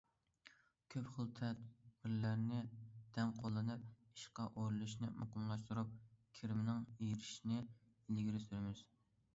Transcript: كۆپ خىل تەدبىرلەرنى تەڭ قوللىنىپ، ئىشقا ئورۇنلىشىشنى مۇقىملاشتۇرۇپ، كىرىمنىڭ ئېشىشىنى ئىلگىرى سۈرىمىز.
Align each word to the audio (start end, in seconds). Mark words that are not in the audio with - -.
كۆپ 0.93 1.09
خىل 1.17 1.27
تەدبىرلەرنى 1.39 2.61
تەڭ 3.17 3.35
قوللىنىپ، 3.41 3.85
ئىشقا 4.15 4.47
ئورۇنلىشىشنى 4.49 5.11
مۇقىملاشتۇرۇپ، 5.21 5.93
كىرىمنىڭ 6.41 6.91
ئېشىشىنى 6.95 7.61
ئىلگىرى 7.63 8.45
سۈرىمىز. 8.49 8.85